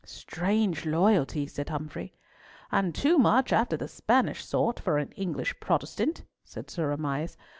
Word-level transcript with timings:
"Strange 0.03 0.83
loyalty," 0.87 1.45
said 1.45 1.69
Humfrey. 1.69 2.11
"And 2.71 2.95
too 2.95 3.19
much 3.19 3.53
after 3.53 3.77
the 3.77 3.87
Spanish 3.87 4.43
sort 4.43 4.79
for 4.79 4.97
an 4.97 5.11
English 5.11 5.59
Protestant," 5.59 6.23
said 6.43 6.71
Sir 6.71 6.91
Amias. 6.97 7.37